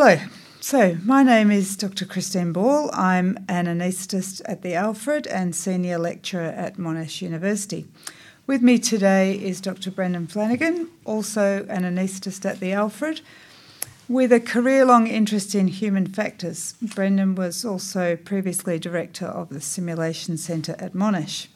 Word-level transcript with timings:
Hello. 0.00 0.16
So, 0.60 0.96
my 1.02 1.24
name 1.24 1.50
is 1.50 1.76
Dr. 1.76 2.04
Christine 2.04 2.52
Ball. 2.52 2.88
I'm 2.92 3.36
an 3.48 3.66
anaesthetist 3.66 4.40
at 4.44 4.62
the 4.62 4.74
Alfred 4.74 5.26
and 5.26 5.56
senior 5.56 5.98
lecturer 5.98 6.54
at 6.56 6.76
Monash 6.76 7.20
University. 7.20 7.84
With 8.46 8.62
me 8.62 8.78
today 8.78 9.34
is 9.34 9.60
Dr. 9.60 9.90
Brendan 9.90 10.28
Flanagan, 10.28 10.86
also 11.04 11.66
an 11.68 11.82
anaesthetist 11.82 12.48
at 12.48 12.60
the 12.60 12.72
Alfred, 12.72 13.22
with 14.08 14.32
a 14.32 14.38
career 14.38 14.84
long 14.84 15.08
interest 15.08 15.56
in 15.56 15.66
human 15.66 16.06
factors. 16.06 16.74
Brendan 16.80 17.34
was 17.34 17.64
also 17.64 18.14
previously 18.14 18.78
director 18.78 19.26
of 19.26 19.48
the 19.48 19.60
Simulation 19.60 20.36
Centre 20.36 20.76
at 20.78 20.92
Monash. 20.92 21.48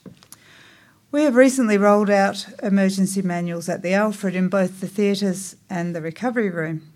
We 1.13 1.23
have 1.23 1.37
recently 1.37 1.79
rolled 1.79 2.11
out 2.11 2.49
emergency 2.61 3.23
manuals 3.23 3.69
at 3.69 3.83
the 3.83 3.95
Alfred 3.95 4.35
in 4.35 4.49
both 4.49 4.81
the 4.81 4.89
theatres 4.89 5.55
and 5.71 5.95
the 5.95 6.03
recovery 6.03 6.51
room. 6.51 6.93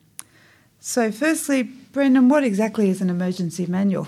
So, 0.89 1.11
firstly, 1.11 1.65
Brendan, 1.65 2.29
what 2.29 2.45
exactly 2.45 2.91
is 2.91 3.01
an 3.01 3.11
emergency 3.11 3.67
manual? 3.67 4.07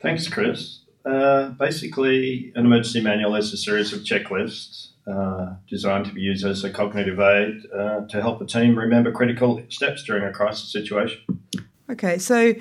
Thanks, 0.00 0.28
Chris. 0.28 0.80
Uh, 1.04 1.50
basically, 1.50 2.52
an 2.54 2.64
emergency 2.64 3.02
manual 3.02 3.34
is 3.34 3.52
a 3.52 3.58
series 3.58 3.92
of 3.92 4.00
checklists 4.00 4.92
uh, 5.06 5.56
designed 5.68 6.06
to 6.06 6.12
be 6.14 6.22
used 6.22 6.42
as 6.46 6.64
a 6.64 6.70
cognitive 6.70 7.20
aid 7.20 7.66
uh, 7.76 8.06
to 8.06 8.22
help 8.22 8.40
a 8.40 8.46
team 8.46 8.78
remember 8.78 9.12
critical 9.12 9.62
steps 9.68 10.02
during 10.02 10.24
a 10.24 10.32
crisis 10.32 10.72
situation. 10.72 11.20
Okay, 11.90 12.16
so 12.16 12.54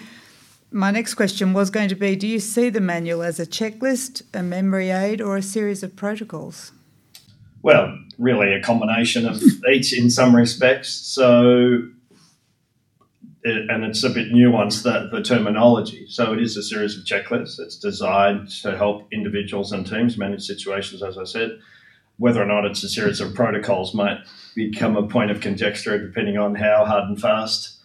my 0.69 0.91
next 0.91 1.13
question 1.13 1.53
was 1.53 1.69
going 1.69 1.87
to 1.87 1.95
be 1.95 2.17
Do 2.17 2.27
you 2.27 2.41
see 2.41 2.69
the 2.69 2.81
manual 2.81 3.23
as 3.23 3.39
a 3.39 3.45
checklist, 3.45 4.21
a 4.33 4.43
memory 4.43 4.89
aid, 4.89 5.21
or 5.21 5.37
a 5.37 5.41
series 5.41 5.81
of 5.81 5.95
protocols? 5.95 6.73
Well, 7.61 7.97
really 8.17 8.53
a 8.53 8.61
combination 8.61 9.25
of 9.25 9.41
each 9.71 9.97
in 9.97 10.09
some 10.09 10.35
respects. 10.35 10.89
So, 10.89 11.87
it, 13.43 13.69
and 13.69 13.83
it's 13.83 14.03
a 14.03 14.09
bit 14.09 14.31
nuanced, 14.31 14.83
the, 14.83 15.09
the 15.11 15.23
terminology. 15.23 16.05
So, 16.09 16.33
it 16.33 16.41
is 16.41 16.57
a 16.57 16.63
series 16.63 16.97
of 16.97 17.03
checklists. 17.05 17.59
It's 17.59 17.77
designed 17.77 18.49
to 18.61 18.77
help 18.77 19.07
individuals 19.11 19.71
and 19.71 19.85
teams 19.85 20.17
manage 20.17 20.45
situations, 20.45 21.03
as 21.03 21.17
I 21.17 21.23
said. 21.23 21.59
Whether 22.17 22.41
or 22.41 22.45
not 22.45 22.65
it's 22.65 22.83
a 22.83 22.89
series 22.89 23.21
of 23.21 23.33
protocols 23.33 23.93
might 23.93 24.17
become 24.55 24.97
a 24.97 25.07
point 25.07 25.31
of 25.31 25.39
conjecture 25.39 25.97
depending 25.97 26.37
on 26.37 26.53
how 26.55 26.83
hard 26.83 27.05
and 27.05 27.19
fast 27.19 27.79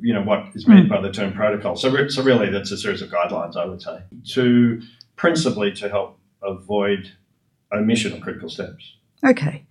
you 0.00 0.14
know 0.14 0.22
what 0.22 0.46
is 0.54 0.66
meant 0.66 0.86
mm. 0.86 0.88
by 0.88 1.00
the 1.00 1.10
term 1.10 1.32
protocol. 1.32 1.76
So, 1.76 2.08
so 2.08 2.22
really, 2.22 2.50
that's 2.50 2.70
a 2.70 2.78
series 2.78 3.02
of 3.02 3.10
guidelines, 3.10 3.56
I 3.56 3.64
would 3.64 3.82
say, 3.82 4.02
to 4.34 4.80
principally 5.16 5.72
to 5.72 5.88
help 5.88 6.18
avoid 6.42 7.12
omission 7.72 8.12
of 8.12 8.20
critical 8.20 8.48
steps. 8.48 8.96
Okay. 9.24 9.66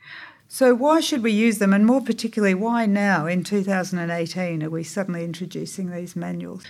So, 0.51 0.73
why 0.73 0.99
should 0.99 1.21
we 1.21 1.31
use 1.31 1.59
them, 1.59 1.73
and 1.73 1.85
more 1.85 2.01
particularly, 2.01 2.55
why 2.55 2.87
now 2.87 3.27
in 3.27 3.43
2018 3.43 4.63
are 4.63 4.69
we 4.71 4.83
suddenly 4.83 5.23
introducing 5.23 5.91
these 5.91 6.15
manuals? 6.15 6.63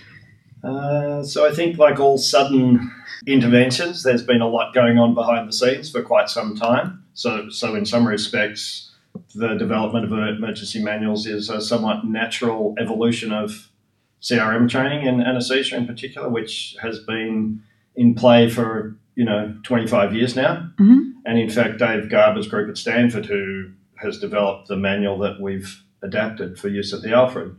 Uh, 0.62 1.22
so, 1.22 1.48
I 1.48 1.54
think, 1.54 1.78
like 1.78 1.98
all 1.98 2.18
sudden 2.18 2.92
interventions, 3.26 4.02
there's 4.02 4.22
been 4.22 4.42
a 4.42 4.46
lot 4.46 4.74
going 4.74 4.98
on 4.98 5.14
behind 5.14 5.48
the 5.48 5.54
scenes 5.54 5.90
for 5.90 6.02
quite 6.02 6.28
some 6.28 6.54
time. 6.54 7.02
So, 7.14 7.48
so 7.48 7.74
in 7.74 7.86
some 7.86 8.06
respects, 8.06 8.90
the 9.34 9.54
development 9.54 10.04
of 10.04 10.12
emergency 10.12 10.82
manuals 10.82 11.26
is 11.26 11.48
a 11.48 11.58
somewhat 11.62 12.04
natural 12.04 12.74
evolution 12.78 13.32
of 13.32 13.70
CRM 14.20 14.68
training 14.68 15.08
and 15.08 15.22
anesthesia 15.22 15.76
in 15.76 15.86
particular, 15.86 16.28
which 16.28 16.76
has 16.82 16.98
been 16.98 17.62
in 17.96 18.14
play 18.14 18.50
for 18.50 18.94
you 19.20 19.26
know 19.26 19.54
25 19.64 20.14
years 20.14 20.34
now. 20.34 20.70
Mm-hmm. 20.80 21.10
And 21.26 21.38
in 21.38 21.50
fact, 21.50 21.76
Dave 21.76 22.08
Gaba's 22.08 22.48
group 22.48 22.70
at 22.70 22.78
Stanford, 22.78 23.26
who 23.26 23.70
has 23.96 24.18
developed 24.18 24.68
the 24.68 24.78
manual 24.78 25.18
that 25.18 25.42
we've 25.42 25.84
adapted 26.02 26.58
for 26.58 26.68
use 26.68 26.94
at 26.94 27.02
the 27.02 27.12
Alfred, 27.12 27.54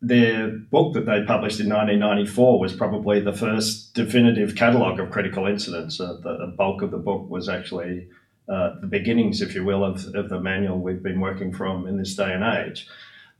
their 0.00 0.46
book 0.46 0.94
that 0.94 1.04
they 1.04 1.24
published 1.26 1.58
in 1.58 1.68
1994 1.68 2.60
was 2.60 2.72
probably 2.72 3.18
the 3.18 3.32
first 3.32 3.92
definitive 3.94 4.54
catalogue 4.54 5.00
of 5.00 5.10
critical 5.10 5.48
incidents. 5.48 6.00
Uh, 6.00 6.16
the, 6.22 6.36
the 6.36 6.54
bulk 6.56 6.80
of 6.82 6.92
the 6.92 6.98
book 6.98 7.28
was 7.28 7.48
actually 7.48 8.06
uh, 8.48 8.78
the 8.80 8.86
beginnings, 8.86 9.42
if 9.42 9.56
you 9.56 9.64
will, 9.64 9.84
of, 9.84 10.06
of 10.14 10.28
the 10.28 10.38
manual 10.38 10.78
we've 10.78 11.02
been 11.02 11.18
working 11.18 11.52
from 11.52 11.88
in 11.88 11.98
this 11.98 12.14
day 12.14 12.32
and 12.32 12.44
age. 12.44 12.86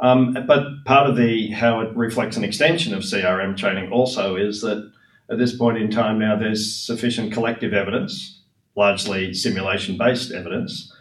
Um, 0.01 0.37
but 0.49 0.85
part 0.85 1.09
of 1.09 1.15
the 1.15 1.53
how 1.53 1.83
it 1.83 1.97
reflects 1.97 2.37
an 2.37 2.43
extension 2.43 2.95
of 2.95 3.03
CRM 3.03 3.57
training 3.57 3.93
also 3.93 4.35
is 4.35 4.61
that 4.63 4.93
at 5.31 5.39
this 5.39 5.57
point 5.57 5.79
in 5.79 5.91
time 5.91 6.19
now 6.19 6.37
there's 6.37 6.75
sufficient 6.75 7.33
collective 7.33 7.73
evidence, 7.73 8.43
largely 8.77 9.35
simulation 9.35 9.99
based 9.99 10.33
evidence, 10.33 10.93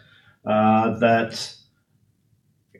uh, 0.44 0.98
that 0.98 1.54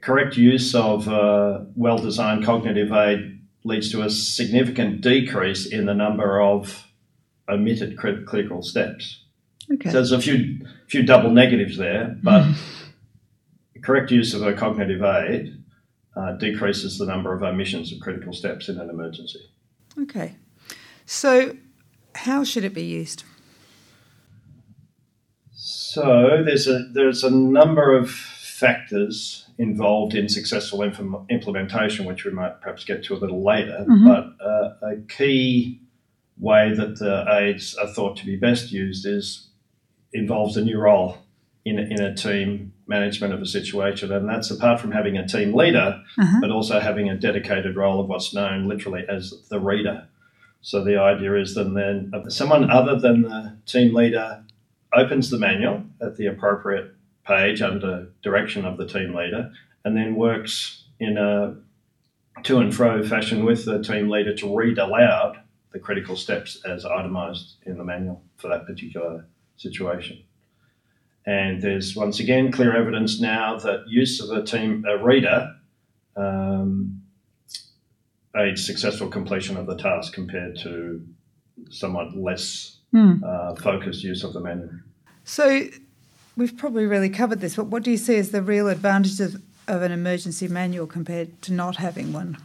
correct 0.01 0.37
use 0.37 0.73
of 0.75 1.07
uh, 1.07 1.59
well 1.75 1.97
designed 1.97 2.45
cognitive 2.45 2.91
aid 2.91 3.41
leads 3.63 3.91
to 3.91 4.03
a 4.03 4.09
significant 4.09 5.01
decrease 5.01 5.65
in 5.65 5.85
the 5.85 5.93
number 5.93 6.41
of 6.41 6.87
omitted 7.49 7.97
critical 7.97 8.61
steps. 8.61 9.23
Okay. 9.71 9.89
So 9.89 9.93
there's 9.93 10.11
a 10.11 10.21
few 10.21 10.65
few 10.87 11.03
double 11.03 11.31
negatives 11.31 11.77
there, 11.77 12.17
but 12.23 12.43
mm. 12.43 12.55
correct 13.83 14.11
use 14.11 14.33
of 14.33 14.41
a 14.41 14.53
cognitive 14.53 15.03
aid 15.03 15.55
uh, 16.15 16.33
decreases 16.33 16.97
the 16.97 17.05
number 17.05 17.33
of 17.33 17.43
omissions 17.43 17.91
of 17.91 17.99
critical 17.99 18.33
steps 18.33 18.69
in 18.69 18.79
an 18.79 18.89
emergency. 18.89 19.51
Okay. 19.99 20.35
So, 21.11 21.57
how 22.13 22.43
should 22.43 22.63
it 22.63 22.75
be 22.75 22.83
used? 22.83 23.23
So 25.51 26.43
there's 26.45 26.67
a 26.67 26.83
there's 26.93 27.23
a 27.23 27.31
number 27.31 27.97
of 27.97 28.11
factors 28.11 29.49
involved 29.57 30.13
in 30.13 30.29
successful 30.29 30.83
implementation, 30.83 32.05
which 32.05 32.25
we 32.25 32.31
might 32.31 32.61
perhaps 32.61 32.83
get 32.85 33.03
to 33.05 33.15
a 33.15 33.17
little 33.17 33.43
later. 33.43 33.87
Mm-hmm. 33.89 34.07
But 34.07 34.45
uh, 34.45 34.73
a 34.83 34.97
key 35.07 35.81
way 36.37 36.75
that 36.75 36.99
the 36.99 37.25
aids 37.27 37.73
are 37.73 37.87
thought 37.87 38.15
to 38.17 38.25
be 38.27 38.35
best 38.35 38.71
used 38.71 39.07
is 39.07 39.47
involves 40.13 40.57
a 40.57 40.61
new 40.61 40.77
role 40.77 41.17
in, 41.65 41.79
in 41.79 42.01
a 42.03 42.15
team 42.15 42.71
management 42.85 43.33
of 43.33 43.41
a 43.41 43.47
situation. 43.47 44.11
And 44.11 44.29
that's 44.29 44.51
apart 44.51 44.79
from 44.79 44.91
having 44.91 45.17
a 45.17 45.27
team 45.27 45.55
leader, 45.55 46.03
uh-huh. 46.19 46.37
but 46.39 46.51
also 46.51 46.79
having 46.79 47.09
a 47.09 47.17
dedicated 47.17 47.75
role 47.75 47.99
of 47.99 48.07
what's 48.07 48.31
known 48.31 48.67
literally 48.67 49.05
as 49.09 49.33
the 49.49 49.59
reader. 49.59 50.07
So 50.61 50.83
the 50.83 50.99
idea 50.99 51.35
is 51.39 51.55
that 51.55 51.73
then 51.73 52.11
someone 52.29 52.69
other 52.69 52.99
than 52.99 53.23
the 53.23 53.57
team 53.65 53.93
leader 53.93 54.43
opens 54.93 55.29
the 55.29 55.37
manual 55.37 55.83
at 56.01 56.17
the 56.17 56.25
appropriate 56.25 56.93
page 57.25 57.61
under 57.61 58.09
direction 58.23 58.65
of 58.65 58.77
the 58.77 58.87
team 58.87 59.13
leader 59.13 59.51
and 59.85 59.95
then 59.95 60.15
works 60.15 60.85
in 60.99 61.17
a 61.17 61.55
to 62.43 62.59
and 62.59 62.73
fro 62.73 63.03
fashion 63.03 63.45
with 63.45 63.65
the 63.65 63.83
team 63.83 64.09
leader 64.09 64.33
to 64.33 64.55
read 64.55 64.77
aloud 64.77 65.39
the 65.71 65.79
critical 65.79 66.15
steps 66.15 66.61
as 66.65 66.85
itemized 66.85 67.55
in 67.65 67.77
the 67.77 67.83
manual 67.83 68.23
for 68.37 68.47
that 68.47 68.65
particular 68.65 69.27
situation. 69.57 70.23
And 71.25 71.61
there's 71.61 71.95
once 71.95 72.19
again 72.19 72.51
clear 72.51 72.75
evidence 72.75 73.19
now 73.19 73.57
that 73.59 73.87
use 73.87 74.19
of 74.19 74.35
a 74.35 74.43
team 74.43 74.83
a 74.87 74.97
reader 74.97 75.53
um, 76.15 76.98
aids 78.39 78.65
successful 78.65 79.07
completion 79.07 79.57
of 79.57 79.65
the 79.65 79.75
task 79.75 80.13
compared 80.13 80.57
to 80.59 81.05
somewhat 81.69 82.15
less 82.15 82.77
mm. 82.93 83.21
uh, 83.23 83.55
focused 83.55 84.03
use 84.03 84.23
of 84.23 84.33
the 84.33 84.39
manual. 84.39 84.69
So 85.23 85.67
we've 86.35 86.57
probably 86.57 86.85
really 86.85 87.09
covered 87.09 87.41
this, 87.41 87.55
but 87.55 87.67
what 87.67 87.83
do 87.83 87.91
you 87.91 87.97
see 87.97 88.15
as 88.15 88.31
the 88.31 88.41
real 88.41 88.67
advantages 88.67 89.35
of 89.67 89.81
an 89.81 89.91
emergency 89.91 90.47
manual 90.47 90.87
compared 90.87 91.41
to 91.43 91.53
not 91.53 91.77
having 91.77 92.11
one? 92.13 92.37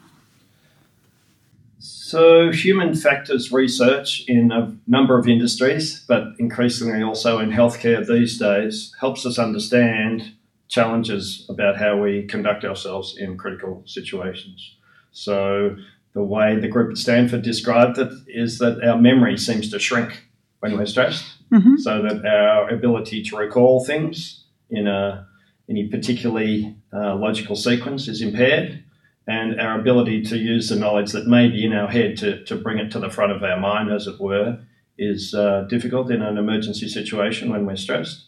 So, 1.87 2.50
human 2.50 2.94
factors 2.94 3.53
research 3.53 4.25
in 4.27 4.53
a 4.53 4.75
number 4.87 5.19
of 5.19 5.28
industries, 5.28 6.03
but 6.09 6.28
increasingly 6.38 7.03
also 7.03 7.41
in 7.41 7.50
healthcare 7.50 8.06
these 8.06 8.38
days, 8.38 8.94
helps 9.00 9.27
us 9.27 9.38
understand 9.38 10.33
challenges 10.69 11.44
about 11.50 11.77
how 11.77 11.98
we 12.01 12.27
conduct 12.27 12.65
ourselves 12.65 13.16
in 13.19 13.36
critical 13.36 13.83
situations. 13.84 14.77
So, 15.15 15.77
the 16.13 16.22
way 16.22 16.61
the 16.61 16.69
group 16.69 16.91
at 16.93 16.99
Stanford 16.99 17.43
described 17.43 17.99
it 17.99 18.13
is 18.28 18.59
that 18.59 18.84
our 18.84 19.01
memory 19.01 19.37
seems 19.37 19.71
to 19.71 19.78
shrink 19.78 20.27
when 20.61 20.77
we're 20.77 20.87
stressed, 20.87 21.25
mm-hmm. 21.51 21.77
so 21.78 22.03
that 22.03 22.25
our 22.25 22.69
ability 22.69 23.22
to 23.25 23.37
recall 23.37 23.84
things 23.84 24.45
in 24.71 24.87
a 24.87 25.27
any 25.69 25.89
particularly 25.89 26.77
uh, 26.93 27.16
logical 27.16 27.57
sequence 27.57 28.07
is 28.07 28.21
impaired 28.21 28.84
and 29.27 29.61
our 29.61 29.78
ability 29.78 30.22
to 30.22 30.37
use 30.37 30.69
the 30.69 30.77
knowledge 30.77 31.13
that 31.13 31.27
may 31.27 31.49
be 31.49 31.65
in 31.65 31.72
our 31.72 31.89
head 31.89 32.17
to, 32.19 32.45
to 32.45 32.57
bring 32.57 32.78
it 32.78 32.91
to 32.91 32.99
the 32.99 33.09
front 33.09 33.33
of 33.33 33.43
our 33.43 33.59
mind, 33.59 33.91
as 33.91 34.07
it 34.07 34.21
were, 34.21 34.59
is 34.99 35.34
uh, 35.34 35.63
difficult 35.63 36.10
in 36.10 36.22
an 36.22 36.37
emergency 36.37 36.89
situation 36.89 37.51
when 37.51 37.65
we're 37.65 37.77
stressed. 37.77 38.25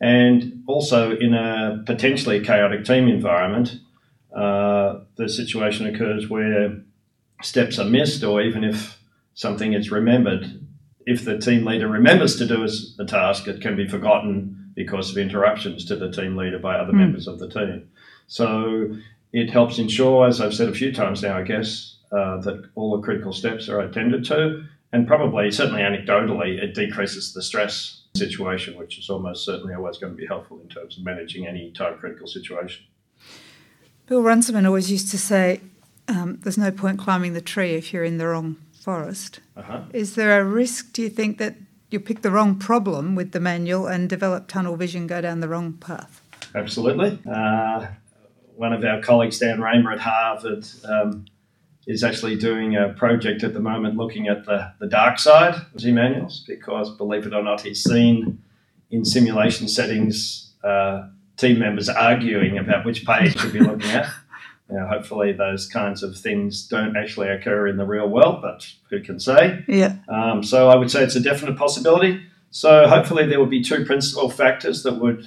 And 0.00 0.64
also 0.66 1.16
in 1.16 1.34
a 1.34 1.82
potentially 1.86 2.40
chaotic 2.40 2.84
team 2.84 3.06
environment, 3.06 3.78
uh, 4.34 5.00
the 5.16 5.28
situation 5.28 5.86
occurs 5.86 6.28
where 6.28 6.80
steps 7.42 7.78
are 7.78 7.84
missed, 7.84 8.22
or 8.22 8.40
even 8.42 8.64
if 8.64 8.98
something 9.34 9.72
is 9.72 9.90
remembered, 9.90 10.60
if 11.06 11.24
the 11.24 11.38
team 11.38 11.64
leader 11.64 11.88
remembers 11.88 12.36
to 12.36 12.46
do 12.46 12.66
a 12.98 13.04
task, 13.04 13.48
it 13.48 13.60
can 13.60 13.76
be 13.76 13.88
forgotten 13.88 14.72
because 14.74 15.10
of 15.10 15.18
interruptions 15.18 15.84
to 15.86 15.96
the 15.96 16.10
team 16.10 16.36
leader 16.36 16.58
by 16.58 16.76
other 16.76 16.92
mm. 16.92 16.98
members 16.98 17.26
of 17.26 17.38
the 17.38 17.48
team. 17.48 17.88
So 18.26 18.94
it 19.32 19.50
helps 19.50 19.78
ensure, 19.78 20.26
as 20.26 20.40
I've 20.40 20.54
said 20.54 20.68
a 20.68 20.74
few 20.74 20.92
times 20.92 21.22
now, 21.22 21.36
I 21.36 21.42
guess, 21.42 21.96
uh, 22.12 22.40
that 22.42 22.70
all 22.74 22.96
the 22.96 23.02
critical 23.02 23.32
steps 23.32 23.68
are 23.68 23.80
attended 23.80 24.24
to, 24.26 24.64
and 24.92 25.06
probably, 25.06 25.50
certainly 25.50 25.82
anecdotally, 25.82 26.62
it 26.62 26.74
decreases 26.74 27.32
the 27.32 27.42
stress 27.42 28.02
situation, 28.16 28.76
which 28.76 28.98
is 28.98 29.08
almost 29.08 29.44
certainly 29.44 29.74
always 29.74 29.98
going 29.98 30.12
to 30.12 30.16
be 30.16 30.26
helpful 30.26 30.60
in 30.60 30.68
terms 30.68 30.98
of 30.98 31.04
managing 31.04 31.46
any 31.46 31.70
time 31.72 31.96
critical 31.98 32.26
situation. 32.26 32.84
Bill 34.10 34.22
Runciman 34.22 34.66
always 34.66 34.90
used 34.90 35.12
to 35.12 35.18
say, 35.18 35.60
um, 36.08 36.40
"There's 36.42 36.58
no 36.58 36.72
point 36.72 36.98
climbing 36.98 37.32
the 37.32 37.40
tree 37.40 37.74
if 37.76 37.92
you're 37.92 38.02
in 38.02 38.18
the 38.18 38.26
wrong 38.26 38.56
forest." 38.72 39.38
Uh-huh. 39.56 39.82
Is 39.92 40.16
there 40.16 40.40
a 40.40 40.44
risk? 40.44 40.92
Do 40.92 41.02
you 41.02 41.08
think 41.08 41.38
that 41.38 41.54
you 41.92 42.00
pick 42.00 42.22
the 42.22 42.32
wrong 42.32 42.58
problem 42.58 43.14
with 43.14 43.30
the 43.30 43.38
manual 43.38 43.86
and 43.86 44.10
develop 44.10 44.48
tunnel 44.48 44.74
vision, 44.74 45.06
go 45.06 45.20
down 45.20 45.38
the 45.38 45.46
wrong 45.46 45.74
path? 45.74 46.20
Absolutely. 46.56 47.20
Uh, 47.24 47.86
one 48.56 48.72
of 48.72 48.84
our 48.84 49.00
colleagues, 49.00 49.38
Dan 49.38 49.60
Raemer 49.60 49.92
at 49.92 50.00
Harvard, 50.00 50.66
um, 50.84 51.26
is 51.86 52.02
actually 52.02 52.34
doing 52.34 52.74
a 52.74 52.88
project 52.88 53.44
at 53.44 53.54
the 53.54 53.60
moment 53.60 53.96
looking 53.96 54.26
at 54.26 54.44
the, 54.44 54.72
the 54.80 54.88
dark 54.88 55.20
side 55.20 55.54
of 55.54 55.80
Z 55.80 55.92
manuals 55.92 56.44
because, 56.48 56.90
believe 56.96 57.28
it 57.28 57.32
or 57.32 57.44
not, 57.44 57.60
he's 57.60 57.84
seen 57.84 58.42
in 58.90 59.04
simulation 59.04 59.68
settings 59.68 60.50
uh, 60.64 61.06
team 61.40 61.58
members 61.58 61.88
arguing 61.88 62.58
about 62.58 62.84
which 62.84 63.04
page 63.06 63.34
to 63.40 63.48
be 63.50 63.60
looking 63.60 63.90
at. 63.90 64.06
Now, 64.72 64.86
hopefully, 64.86 65.32
those 65.32 65.66
kinds 65.66 66.04
of 66.04 66.16
things 66.16 66.68
don't 66.68 66.96
actually 66.96 67.28
occur 67.28 67.66
in 67.66 67.76
the 67.76 67.84
real 67.84 68.08
world, 68.08 68.40
but 68.40 68.68
who 68.88 69.02
can 69.02 69.18
say? 69.18 69.64
Yeah. 69.66 69.96
Um, 70.08 70.44
so, 70.44 70.68
I 70.68 70.76
would 70.76 70.92
say 70.92 71.02
it's 71.02 71.16
a 71.16 71.20
definite 71.20 71.58
possibility. 71.58 72.22
So, 72.52 72.86
hopefully, 72.86 73.26
there 73.26 73.40
would 73.40 73.50
be 73.50 73.64
two 73.64 73.84
principal 73.84 74.30
factors 74.30 74.84
that 74.84 75.00
would 75.00 75.26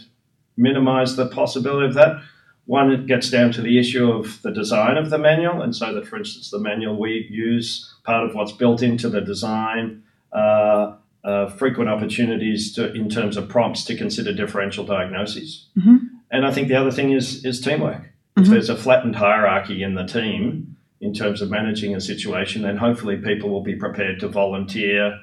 minimize 0.55 1.17
the 1.17 1.27
possibility 1.27 1.87
of 1.87 1.93
that. 1.95 2.21
One, 2.67 2.91
it 2.91 3.05
gets 3.05 3.29
down 3.29 3.51
to 3.53 3.61
the 3.61 3.77
issue 3.77 4.09
of 4.09 4.41
the 4.43 4.51
design 4.51 4.95
of 4.95 5.09
the 5.09 5.17
manual, 5.17 5.61
and 5.61 5.75
so 5.75 5.93
that, 5.93 6.07
for 6.07 6.15
instance, 6.15 6.49
the 6.49 6.59
manual 6.59 6.97
we 6.97 7.27
use, 7.29 7.93
part 8.05 8.25
of 8.25 8.35
what's 8.35 8.53
built 8.53 8.81
into 8.81 9.09
the 9.09 9.19
design, 9.19 10.03
uh, 10.31 10.95
uh, 11.23 11.47
frequent 11.47 11.89
opportunities 11.89 12.73
to, 12.73 12.91
in 12.93 13.09
terms 13.09 13.37
of 13.37 13.47
prompts 13.47 13.85
to 13.85 13.95
consider 13.95 14.33
differential 14.33 14.83
diagnoses. 14.85 15.67
Mm-hmm. 15.77 15.97
And 16.31 16.45
I 16.45 16.51
think 16.51 16.67
the 16.67 16.75
other 16.75 16.91
thing 16.91 17.11
is 17.11 17.45
is 17.45 17.61
teamwork. 17.61 18.09
If 18.35 18.45
Mhm. 18.45 18.49
there's 18.49 18.69
a 18.69 18.75
flattened 18.75 19.15
hierarchy 19.15 19.83
in 19.83 19.93
the 19.93 20.05
team 20.05 20.75
in 20.99 21.13
terms 21.13 21.41
of 21.41 21.49
managing 21.51 21.95
a 21.95 22.01
situation, 22.01 22.63
then 22.63 22.77
hopefully 22.77 23.17
people 23.17 23.49
will 23.51 23.61
be 23.63 23.75
prepared 23.75 24.19
to 24.21 24.27
volunteer. 24.27 25.19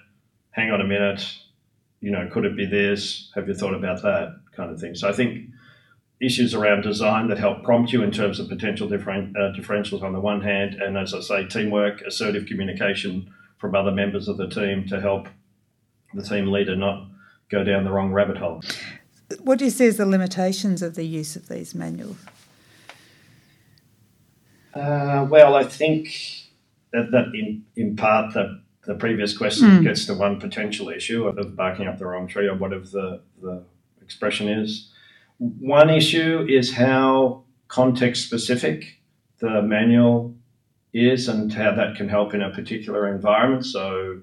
Hang 0.53 0.71
on 0.71 0.81
a 0.81 0.87
minute, 0.87 1.23
you 2.01 2.11
know, 2.11 2.29
could 2.31 2.45
it 2.45 2.57
be 2.57 2.67
this? 2.67 3.31
Have 3.35 3.49
you 3.49 3.55
thought 3.55 3.75
about 3.75 4.03
that 4.03 4.37
kind 4.57 4.71
of 4.71 4.81
thing? 4.81 4.95
So 4.95 5.09
I 5.09 5.13
think 5.13 5.49
issues 6.21 6.55
around 6.55 6.83
design 6.83 7.29
that 7.29 7.39
help 7.39 7.63
prompt 7.65 7.93
you 7.93 8.03
in 8.03 8.11
terms 8.11 8.39
of 8.39 8.49
potential 8.49 8.89
different, 8.89 9.37
uh, 9.37 9.53
differentials 9.59 10.03
on 10.03 10.13
the 10.13 10.21
one 10.21 10.43
hand, 10.43 10.75
and 10.75 10.97
as 10.99 11.15
I 11.15 11.21
say, 11.21 11.47
teamwork, 11.47 12.03
assertive 12.03 12.47
communication 12.47 13.31
from 13.59 13.75
other 13.75 13.91
members 13.91 14.29
of 14.29 14.37
the 14.37 14.49
team 14.49 14.87
to 14.89 15.01
help 15.01 15.29
the 16.15 16.23
team 16.23 16.51
leader 16.51 16.77
not 16.77 17.09
go 17.51 17.65
down 17.65 17.85
the 17.85 17.91
wrong 17.91 18.13
rabbit 18.13 18.37
hole. 18.37 18.63
What 19.41 19.59
do 19.59 19.65
you 19.65 19.71
see 19.71 19.87
as 19.87 19.97
the 19.97 20.07
limitations 20.07 20.83
of 20.83 20.95
the 20.95 21.05
use 21.05 21.37
of 21.37 21.49
these 21.49 21.75
manuals? 21.75 22.19
Uh, 24.75 25.27
well, 25.29 25.55
I 25.55 25.65
think 25.65 26.09
that, 26.93 27.11
that 27.11 27.27
in, 27.35 27.65
in 27.77 27.97
part 27.97 28.35
the, 28.35 28.63
the 28.87 28.95
previous 28.95 29.37
question 29.37 29.69
Mm. 29.69 29.83
gets 29.83 30.07
to 30.07 30.15
one 30.15 30.39
potential 30.41 30.89
issue 30.89 31.27
of 31.27 31.57
barking 31.57 31.87
up 31.87 31.99
the 31.99 32.07
wrong 32.07 32.27
tree 32.29 32.47
or 32.47 32.57
whatever 32.57 32.85
the, 32.85 33.21
the 33.43 33.63
expression 34.03 34.49
is. 34.49 34.91
One 35.39 35.91
issue 35.91 36.47
is 36.49 36.75
how 36.75 37.45
context 37.69 38.27
specific 38.27 39.01
the 39.39 39.63
manual 39.63 40.35
is 40.93 41.29
and 41.29 41.53
how 41.53 41.75
that 41.75 41.97
can 41.97 42.09
help 42.09 42.35
in 42.35 42.43
a 42.43 42.51
particular 42.51 43.09
environment. 43.13 43.65
So 43.65 44.21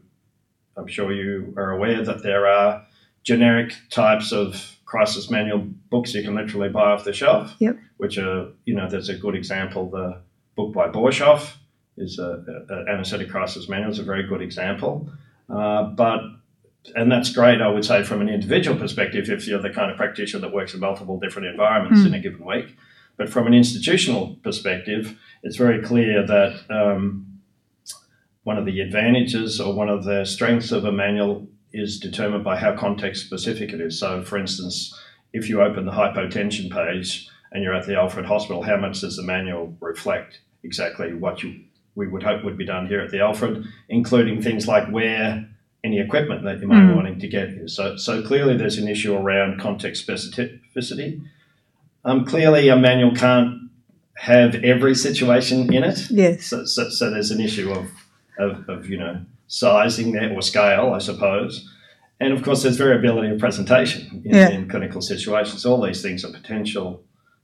I'm 0.77 0.88
sure 0.88 1.12
you 1.12 1.53
are 1.57 1.71
aware 1.71 2.03
that 2.03 2.24
there 2.24 2.47
are 2.47 2.85
generic 3.24 3.74
types 3.89 4.31
of 4.31 4.77
crisis 4.85 5.29
manual 5.29 5.59
books 5.89 6.13
you 6.13 6.24
can 6.24 6.35
literally 6.35 6.69
buy 6.69 6.91
off 6.91 7.03
the 7.03 7.12
shelf, 7.13 7.53
Yep. 7.59 7.77
which 7.97 8.18
are, 8.18 8.50
you 8.65 8.74
know, 8.75 8.88
there's 8.89 9.09
a 9.09 9.18
good 9.18 9.35
example. 9.35 9.89
The 9.89 10.21
book 10.56 10.74
by 10.74 10.88
Borshoff 10.88 11.56
is 11.97 12.19
a, 12.19 12.44
a, 12.69 12.74
a 12.74 12.94
anesthetic 12.94 13.29
crisis 13.29 13.68
manual. 13.68 13.91
is 13.91 14.00
a 14.00 14.03
very 14.03 14.24
good 14.27 14.41
example. 14.41 15.09
Uh, 15.50 15.83
but 15.83 16.21
and 16.95 17.12
that's 17.12 17.33
great, 17.33 17.59
I 17.62 17.68
would 17.68 17.83
say, 17.83 18.03
from 18.03 18.21
an 18.21 18.29
individual 18.29 18.77
perspective, 18.77 19.29
if 19.29 19.45
you're 19.45 19.62
the 19.62 19.71
kind 19.71 19.91
of 19.91 19.97
practitioner 19.97 20.39
that 20.41 20.53
works 20.53 20.74
in 20.74 20.79
multiple 20.79 21.19
different 21.19 21.50
environments 21.50 22.00
Mm. 22.01 22.06
in 22.07 22.13
a 22.13 22.19
given 22.19 22.45
week. 22.45 22.77
But 23.18 23.27
from 23.29 23.45
an 23.47 23.53
institutional 23.53 24.38
perspective, 24.44 25.18
it's 25.44 25.57
very 25.57 25.81
clear 25.81 26.25
that 26.25 26.62
um, 26.69 27.26
one 28.48 28.58
of 28.58 28.64
the 28.66 28.80
advantages 28.80 29.60
or 29.60 29.74
one 29.74 29.90
of 29.90 30.06
the 30.06 30.24
strengths 30.24 30.72
of 30.72 30.86
a 30.86 30.92
manual 30.92 31.46
is 31.74 32.00
determined 32.00 32.46
by 32.46 32.56
how 32.56 32.74
context 32.74 33.26
specific 33.26 33.74
it 33.74 33.82
is. 33.82 34.00
So, 34.00 34.24
for 34.24 34.38
instance, 34.38 34.98
if 35.34 35.50
you 35.50 35.62
open 35.62 35.86
the 35.86 35.92
hypotension 35.92 36.72
page 36.72 37.28
and 37.52 37.62
you're 37.62 37.76
at 37.76 37.86
the 37.86 37.98
Alfred 37.98 38.26
Hospital, 38.26 38.62
how 38.64 38.78
much 38.78 39.02
does 39.02 39.18
the 39.18 39.24
manual 39.24 39.76
reflect 39.82 40.40
exactly 40.64 41.14
what 41.14 41.44
you 41.44 41.60
we 41.96 42.08
would 42.08 42.24
hope 42.24 42.46
would 42.46 42.58
be 42.58 42.66
done 42.66 42.88
here 42.88 43.02
at 43.02 43.12
the 43.12 43.20
Alfred, 43.20 43.66
including 43.90 44.42
things 44.42 44.66
like 44.66 44.88
where 44.88 45.46
any 45.84 46.00
equipment 46.00 46.44
that 46.46 46.62
you 46.62 46.68
might 46.68 46.86
be 46.88 46.94
Mm. 46.94 46.96
wanting 46.96 47.20
to 47.20 47.28
get 47.28 47.50
here. 47.50 47.68
So, 47.68 47.98
so 47.98 48.22
clearly 48.22 48.56
there's 48.56 48.78
an 48.78 48.88
issue 48.88 49.14
around 49.14 49.60
context 49.60 50.08
specificity. 50.08 51.20
Um, 52.06 52.24
clearly, 52.24 52.70
a 52.70 52.78
manual 52.78 53.14
can't 53.14 53.70
have 54.16 54.56
every 54.64 54.96
situation 54.96 55.74
in 55.74 55.84
it. 55.84 56.00
Yes. 56.10 56.46
So, 56.46 56.64
so, 56.66 56.90
so 56.90 57.10
there's 57.10 57.32
an 57.32 57.42
issue 57.42 57.72
of, 57.74 57.88
of, 58.39 58.68
of, 58.69 58.89
you 58.89 58.98
know, 58.98 59.22
sizing 59.48 60.12
there 60.12 60.31
or 60.34 60.42
scale, 60.42 60.94
I 60.94 61.00
suppose. 61.00 61.69
And 62.19 62.34
of 62.34 62.44
course, 62.44 62.63
there's 62.63 62.78
variability 62.78 63.30
of 63.30 63.39
presentation 63.39 64.22
in, 64.25 64.36
Yeah. 64.36 64.50
in 64.50 64.68
clinical 64.68 65.01
situations. 65.01 65.66
All 65.66 65.81
these 65.81 66.01
things 66.01 66.25
are 66.25 66.31
potential 66.31 67.04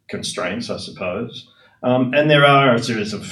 constraints, 0.09 0.69
I 0.69 0.77
suppose. 0.77 1.49
Um, 1.83 2.13
and 2.13 2.29
there 2.29 2.45
are 2.45 2.73
a 2.75 2.81
series 2.81 3.13
of 3.13 3.31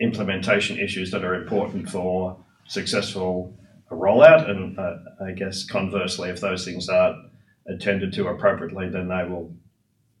implementation 0.00 0.78
issues 0.78 1.10
that 1.12 1.24
are 1.24 1.34
important 1.34 1.88
for 1.88 2.36
successful 2.66 3.54
rollout. 3.90 4.48
And 4.50 4.78
uh, 4.78 4.96
I 5.24 5.32
guess 5.32 5.64
conversely, 5.64 6.30
if 6.30 6.40
those 6.40 6.64
things 6.64 6.88
aren't 6.88 7.30
attended 7.68 8.12
to 8.14 8.28
appropriately, 8.28 8.88
then 8.88 9.08
they 9.08 9.24
will 9.28 9.54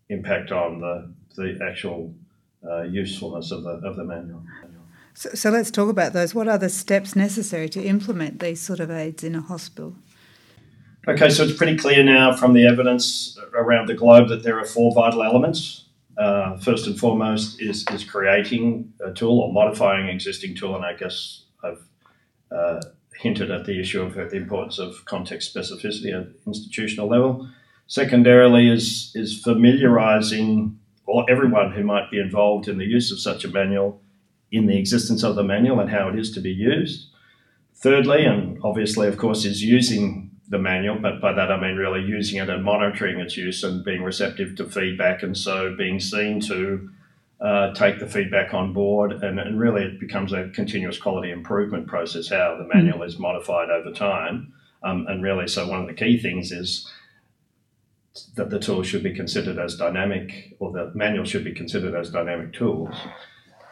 impact 0.08 0.52
on 0.52 0.80
the, 0.80 1.12
the 1.36 1.58
actual 1.68 2.14
uh, 2.68 2.82
usefulness 2.82 3.50
of 3.50 3.64
the, 3.64 3.70
of 3.70 3.96
the 3.96 4.04
manual. 4.04 4.42
So, 5.14 5.30
so 5.30 5.50
let's 5.50 5.70
talk 5.70 5.88
about 5.88 6.12
those. 6.12 6.34
What 6.34 6.48
are 6.48 6.58
the 6.58 6.68
steps 6.68 7.14
necessary 7.14 7.68
to 7.70 7.82
implement 7.82 8.40
these 8.40 8.60
sort 8.60 8.80
of 8.80 8.90
aids 8.90 9.22
in 9.22 9.34
a 9.34 9.40
hospital? 9.40 9.94
Okay, 11.08 11.30
so 11.30 11.42
it's 11.42 11.56
pretty 11.56 11.76
clear 11.76 12.04
now 12.04 12.34
from 12.34 12.52
the 12.52 12.66
evidence 12.66 13.36
around 13.54 13.88
the 13.88 13.94
globe 13.94 14.28
that 14.28 14.44
there 14.44 14.58
are 14.58 14.64
four 14.64 14.92
vital 14.94 15.22
elements. 15.22 15.86
Uh, 16.16 16.56
first 16.58 16.86
and 16.86 16.98
foremost 16.98 17.60
is, 17.60 17.84
is 17.90 18.04
creating 18.04 18.92
a 19.04 19.12
tool 19.12 19.40
or 19.40 19.52
modifying 19.52 20.08
existing 20.08 20.54
tool, 20.54 20.76
and 20.76 20.84
I 20.84 20.94
guess 20.94 21.44
I've 21.64 21.82
uh, 22.50 22.80
hinted 23.16 23.50
at 23.50 23.64
the 23.64 23.80
issue 23.80 24.02
of 24.02 24.14
the 24.14 24.36
importance 24.36 24.78
of 24.78 25.04
context 25.06 25.54
specificity 25.54 26.12
at 26.14 26.28
institutional 26.46 27.08
level. 27.08 27.48
Secondarily, 27.86 28.68
is 28.68 29.10
is 29.14 29.40
familiarising 29.42 30.78
or 31.06 31.28
everyone 31.30 31.72
who 31.72 31.82
might 31.82 32.10
be 32.10 32.20
involved 32.20 32.68
in 32.68 32.78
the 32.78 32.84
use 32.84 33.10
of 33.10 33.18
such 33.18 33.44
a 33.44 33.48
manual 33.48 34.00
in 34.52 34.66
the 34.66 34.78
existence 34.78 35.22
of 35.24 35.34
the 35.34 35.42
manual 35.42 35.80
and 35.80 35.90
how 35.90 36.08
it 36.08 36.18
is 36.18 36.30
to 36.32 36.40
be 36.40 36.52
used. 36.52 37.08
Thirdly, 37.74 38.24
and 38.24 38.60
obviously, 38.62 39.08
of 39.08 39.16
course, 39.16 39.44
is 39.44 39.64
using 39.64 40.30
the 40.48 40.58
manual, 40.58 40.98
but 41.00 41.20
by 41.20 41.32
that 41.32 41.50
I 41.50 41.58
mean 41.60 41.76
really 41.76 42.02
using 42.02 42.40
it 42.40 42.50
and 42.50 42.62
monitoring 42.62 43.18
its 43.18 43.36
use 43.36 43.64
and 43.64 43.82
being 43.82 44.02
receptive 44.02 44.54
to 44.56 44.68
feedback, 44.68 45.22
and 45.22 45.36
so 45.36 45.74
being 45.76 45.98
seen 45.98 46.40
to 46.42 46.90
uh, 47.40 47.72
take 47.72 47.98
the 47.98 48.06
feedback 48.06 48.54
on 48.54 48.72
board, 48.72 49.12
and, 49.12 49.40
and 49.40 49.58
really 49.58 49.82
it 49.82 49.98
becomes 49.98 50.32
a 50.32 50.50
continuous 50.50 50.98
quality 50.98 51.30
improvement 51.30 51.86
process 51.88 52.28
how 52.28 52.56
the 52.56 52.68
manual 52.72 53.02
is 53.02 53.18
modified 53.18 53.70
over 53.70 53.90
time. 53.90 54.52
Um, 54.84 55.06
and 55.08 55.22
really, 55.22 55.48
so 55.48 55.66
one 55.66 55.80
of 55.80 55.86
the 55.86 55.94
key 55.94 56.18
things 56.18 56.52
is 56.52 56.88
that 58.34 58.50
the 58.50 58.58
tool 58.58 58.82
should 58.82 59.02
be 59.02 59.14
considered 59.14 59.58
as 59.58 59.76
dynamic, 59.76 60.54
or 60.58 60.70
the 60.70 60.92
manual 60.94 61.24
should 61.24 61.44
be 61.44 61.52
considered 61.52 61.94
as 61.94 62.10
dynamic 62.10 62.52
tools. 62.52 62.94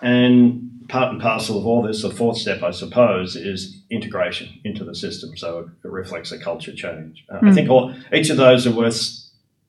And 0.03 0.87
part 0.89 1.13
and 1.13 1.21
parcel 1.21 1.59
of 1.59 1.67
all 1.67 1.83
this, 1.83 2.03
the 2.03 2.11
fourth 2.11 2.39
step, 2.39 2.63
I 2.63 2.71
suppose, 2.71 3.37
is 3.37 3.81
integration 3.91 4.49
into 4.65 4.85
the 4.85 4.95
system. 4.95 5.37
So 5.37 5.71
it 5.85 5.89
reflects 5.89 6.33
a 6.33 6.39
culture 6.39 6.75
change. 6.75 7.25
Uh, 7.31 7.37
I 7.43 7.47
Mm. 7.47 7.55
think 7.55 7.71
all, 7.71 7.95
each 8.13 8.31
of 8.31 8.37
those 8.37 8.67
are 8.67 8.73
worth 8.73 9.17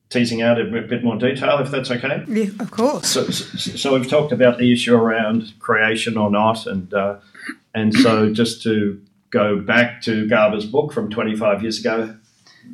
teasing 0.09 0.41
out 0.41 0.59
in 0.59 0.75
a 0.75 0.81
bit 0.81 1.03
more 1.03 1.15
detail, 1.17 1.59
if 1.59 1.71
that's 1.71 1.91
okay. 1.91 2.23
Yeah, 2.27 2.49
of 2.59 2.71
course. 2.71 3.07
So, 3.07 3.25
so, 3.29 3.75
so 3.77 3.93
we've 3.93 4.09
talked 4.09 4.31
about 4.31 4.57
the 4.57 4.71
issue 4.73 4.95
around 4.95 5.53
creation 5.59 6.17
or 6.17 6.29
not, 6.29 6.65
and 6.65 6.93
uh, 6.93 7.17
and 7.73 7.93
so 7.93 8.33
just 8.33 8.61
to 8.63 9.01
go 9.29 9.59
back 9.61 10.01
to 10.01 10.27
Gaba's 10.27 10.65
book 10.65 10.91
from 10.91 11.09
25 11.09 11.61
years 11.61 11.79
ago, 11.79 12.13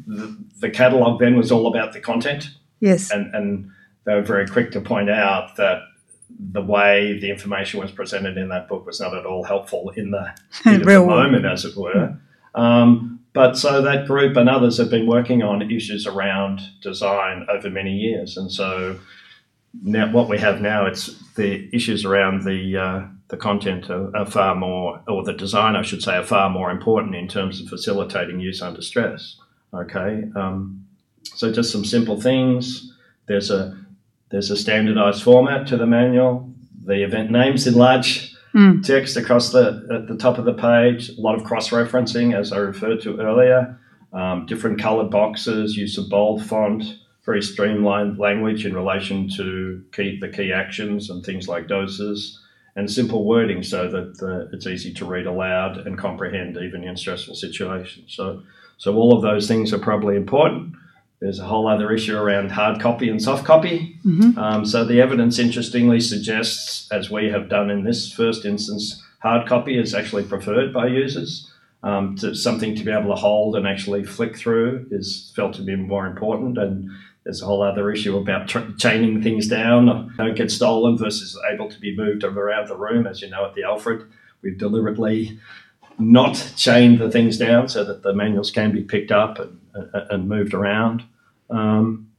the, 0.08 0.36
the 0.60 0.70
catalogue 0.72 1.20
then 1.20 1.38
was 1.38 1.52
all 1.52 1.68
about 1.68 1.94
the 1.94 2.00
content 2.00 2.50
Yes. 2.80 3.12
and, 3.12 3.34
and 3.36 3.70
they 4.06 4.16
were 4.16 4.24
very 4.24 4.48
quick 4.48 4.72
to 4.72 4.82
point 4.82 5.08
out 5.12 5.56
that 5.58 5.82
the 6.30 6.62
way 6.62 7.18
the 7.20 7.30
information 7.30 7.80
was 7.80 7.92
presented 7.92 8.38
in 8.38 8.50
that 8.50 8.68
book 8.68 8.86
was 8.86 9.00
not 9.00 9.16
at 9.16 9.26
all 9.26 9.44
helpful 9.44 9.92
in 9.96 10.12
the, 10.12 10.34
in 10.66 10.82
the 10.82 11.06
moment, 11.06 11.46
as 11.46 11.66
it 11.66 11.76
were. 11.76 12.18
Um, 12.56 13.20
but 13.34 13.56
so 13.56 13.82
that 13.84 14.08
group 14.08 14.36
and 14.36 14.50
others 14.50 14.78
have 14.78 14.90
been 14.90 15.06
working 15.06 15.44
on 15.44 15.62
issues 15.72 16.08
around 16.08 16.62
design 16.82 17.46
over 17.50 17.70
many 17.70 17.92
years, 17.92 18.36
and 18.36 18.52
so 18.52 19.00
now 19.84 20.12
what 20.12 20.28
we 20.28 20.40
have 20.40 20.60
now 20.60 20.88
it's 20.88 21.16
the 21.36 21.70
issues 21.72 22.04
around 22.04 22.46
the 22.46 22.78
uh, 22.78 23.08
the 23.28 23.38
content 23.38 23.90
are, 23.90 24.16
are, 24.16 24.26
far 24.26 24.56
more, 24.56 25.02
or 25.08 25.24
the 25.24 25.34
design, 25.34 25.76
I 25.76 25.82
should 25.82 26.02
say, 26.02 26.16
are 26.16 26.24
far 26.24 26.50
more 26.50 26.72
important 26.72 27.14
in 27.14 27.28
terms 27.28 27.62
of 27.62 27.68
facilitating 27.68 28.40
use 28.40 28.62
under 28.62 28.82
stress. 28.82 29.38
Okay, 29.74 30.24
um, 30.36 30.88
so 31.24 31.52
just 31.52 31.72
some 31.72 31.86
simple 31.86 32.20
things. 32.20 32.92
There's 33.28 33.52
a 33.52 33.78
there's 34.30 34.52
a 34.52 34.58
standardized 34.58 35.24
format 35.24 35.68
to 35.68 35.78
the 35.78 35.86
manual. 35.86 36.54
The 36.84 37.04
event 37.04 37.32
names 37.32 37.68
in 37.68 37.76
large 37.76 38.36
mm. 38.54 38.84
text 38.84 39.18
across 39.18 39.52
the 39.52 39.88
at 39.94 40.08
the 40.08 40.18
top 40.18 40.38
of 40.38 40.46
the 40.46 40.54
page. 40.54 41.10
A 41.10 41.22
lot 41.22 41.36
of 41.36 41.44
cross 41.44 41.70
referencing, 41.70 42.38
as 42.38 42.52
I 42.52 42.58
referred 42.58 43.02
to 43.02 43.20
earlier. 43.20 43.80
Um, 44.14 44.46
different 44.46 44.82
colored 44.82 45.12
boxes, 45.12 45.76
use 45.76 45.98
of 45.98 46.10
bold 46.10 46.44
font, 46.46 46.84
very 47.26 47.42
streamlined 47.42 48.18
language 48.18 48.66
in 48.66 48.74
relation 48.74 49.30
to 49.36 49.84
key, 49.92 50.18
the 50.20 50.30
key 50.30 50.54
actions 50.54 51.10
and 51.10 51.24
things 51.24 51.48
like 51.50 51.68
doses 51.68 52.42
and 52.78 52.90
simple 52.90 53.26
wording 53.26 53.64
so 53.64 53.90
that 53.90 54.22
uh, 54.24 54.48
it's 54.54 54.66
easy 54.66 54.94
to 54.94 55.06
read 55.06 55.26
aloud 55.26 55.86
and 55.86 55.98
comprehend 55.98 56.58
even 56.58 56.84
in 56.86 56.96
stressful 56.96 57.36
situations. 57.36 58.14
So, 58.16 58.44
so 58.78 58.96
all 58.96 59.14
of 59.14 59.24
those 59.24 59.48
things 59.48 59.74
are 59.74 59.80
probably 59.80 60.16
important. 60.16 60.74
There's 61.20 61.40
a 61.40 61.46
whole 61.46 61.68
other 61.68 61.92
issue 61.92 62.16
around 62.16 62.52
hard 62.52 62.80
copy 62.80 63.10
and 63.10 63.22
soft 63.22 63.44
copy. 63.44 64.00
Mm-hmm. 64.06 64.38
Um, 64.38 64.66
so 64.66 64.86
the 64.86 65.02
evidence, 65.02 65.40
interestingly, 65.40 66.00
suggests, 66.00 66.92
as 66.92 67.10
we 67.10 67.30
have 67.30 67.50
done 67.50 67.72
in 67.72 67.84
this 67.84 68.12
first 68.12 68.46
instance, 68.46 69.04
hard 69.20 69.48
copy 69.48 69.80
is 69.80 69.96
actually 69.96 70.24
preferred 70.24 70.74
by 70.74 70.88
users. 70.88 71.52
Um, 71.84 72.16
to 72.18 72.34
something 72.34 72.76
to 72.76 72.84
be 72.84 72.92
able 72.92 73.10
to 73.10 73.16
hold 73.16 73.56
and 73.56 73.68
actually 73.68 74.04
flick 74.04 74.36
through 74.36 74.88
is 74.90 75.32
felt 75.36 75.54
to 75.56 75.62
be 75.62 75.76
more 75.76 76.08
important 76.08 76.58
and 76.58 76.90
there's 77.28 77.42
a 77.42 77.46
whole 77.46 77.62
other 77.62 77.92
issue 77.92 78.18
about 78.18 78.48
tr- 78.48 78.72
chaining 78.78 79.22
things 79.22 79.50
down, 79.50 80.14
don't 80.16 80.36
get 80.36 80.50
stolen 80.50 80.98
versus 80.98 81.38
able 81.54 81.70
to 81.70 81.78
be 81.78 81.94
moved 81.94 82.24
around 82.24 82.70
the 82.70 82.76
room. 82.78 83.06
As 83.06 83.22
you 83.22 83.30
know, 83.30 83.44
at 83.44 83.54
the 83.54 83.64
Alfred, 83.64 84.10
we've 84.42 84.58
deliberately 84.58 85.38
not 86.00 86.54
chained 86.56 87.00
the 87.00 87.12
things 87.12 87.38
down 87.38 87.68
so 87.68 87.84
that 87.84 88.02
the 88.02 88.14
manuals 88.14 88.50
can 88.50 88.72
be 88.72 88.82
picked 88.82 89.12
up 89.12 89.40
and, 89.40 89.60
and 90.10 90.28
moved 90.28 90.54
around. 90.54 91.04
Um, 91.50 92.10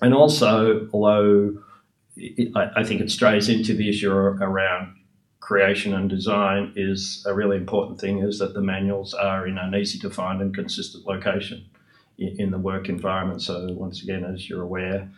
and 0.00 0.14
also, 0.14 0.88
although 0.92 1.58
it, 2.16 2.56
I, 2.56 2.80
I 2.80 2.84
think 2.84 3.00
it 3.00 3.10
strays 3.10 3.48
into 3.48 3.74
the 3.74 3.88
issue 3.88 4.12
around 4.12 4.96
creation 5.40 5.92
and 5.94 6.08
design, 6.08 6.72
is 6.76 7.24
a 7.26 7.34
really 7.34 7.56
important 7.56 8.00
thing 8.00 8.18
is 8.18 8.38
that 8.38 8.54
the 8.54 8.60
manuals 8.60 9.12
are 9.12 9.46
in 9.46 9.58
an 9.58 9.74
easy 9.74 9.98
to 9.98 10.10
find 10.10 10.40
and 10.40 10.54
consistent 10.54 11.04
location 11.06 11.64
in 12.18 12.50
the 12.50 12.58
work 12.58 12.88
environment. 12.88 13.42
So, 13.42 13.66
once 13.72 14.02
again, 14.02 14.24
as 14.24 14.48
you're 14.48 14.62
aware, 14.62 15.10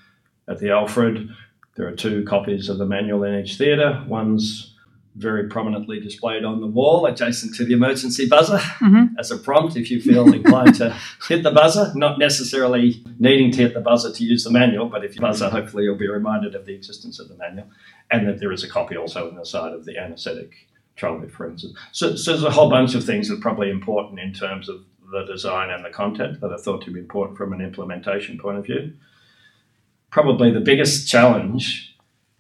at 0.49 0.59
the 0.59 0.71
Alfred, 0.71 1.29
there 1.77 1.87
are 1.87 1.97
two 1.97 2.25
copies 2.25 2.69
of 2.69 2.79
the 2.79 2.87
manual 2.87 3.25
in 3.25 3.35
each 3.35 3.57
theatre. 3.57 4.05
One's 4.07 4.74
very 5.17 5.49
prominently 5.49 6.01
displayed 6.01 6.45
on 6.45 6.61
the 6.61 6.67
wall 6.67 7.07
adjacent 7.07 7.55
to 7.55 7.65
the 7.65 7.73
emergency 7.73 8.29
buzzer 8.29 8.59
mm-hmm. 8.59 9.17
as 9.19 9.31
a 9.31 9.39
prompt 9.39 9.77
if 9.77 9.91
you 9.91 10.01
feel 10.01 10.33
inclined 10.33 10.75
to 10.75 10.97
hit 11.29 11.45
the 11.45 11.53
buzzer, 11.53 11.93
not 11.95 12.19
necessarily 12.19 13.05
needing 13.21 13.53
to 13.53 13.59
hit 13.59 13.75
the 13.75 13.81
buzzer 13.81 14.13
to 14.13 14.25
use 14.25 14.43
the 14.43 14.51
manual, 14.51 14.89
but 14.89 15.05
if 15.05 15.15
you 15.15 15.21
buzzer, 15.21 15.49
hopefully 15.49 15.85
you'll 15.85 15.97
be 15.97 16.09
reminded 16.09 16.55
of 16.55 16.67
the 16.67 16.75
existence 16.75 17.21
of 17.21 17.29
the 17.29 17.37
manual 17.37 17.67
and 18.11 18.27
that 18.27 18.41
there 18.41 18.51
is 18.51 18.65
a 18.65 18.69
copy 18.69 18.97
also 18.97 19.29
on 19.29 19.37
the 19.37 19.47
side 19.47 19.73
of 19.73 19.85
the 19.85 19.97
anaesthetic 19.99 20.69
trolley, 20.97 21.29
for 21.29 21.49
instance. 21.49 21.79
So, 21.93 22.17
so 22.17 22.33
there's 22.33 22.45
a 22.45 22.51
whole 22.51 22.69
bunch 22.69 22.95
of 22.95 23.05
things 23.05 23.29
that 23.29 23.39
are 23.39 23.41
probably 23.41 23.71
important 23.71 24.19
in 24.19 24.33
terms 24.33 24.69
of 24.69 24.85
the 25.13 25.25
design 25.25 25.71
and 25.71 25.85
the 25.85 25.91
content 25.91 26.41
that 26.41 26.51
are 26.51 26.59
thought 26.59 26.85
to 26.85 26.91
be 26.91 26.99
important 26.99 27.39
from 27.39 27.53
an 27.53 27.61
implementation 27.61 28.39
point 28.39 28.59
of 28.59 28.67
view. 28.67 28.93
Probably 30.11 30.51
the 30.51 30.61
biggest 30.61 31.09
challenge 31.09 31.94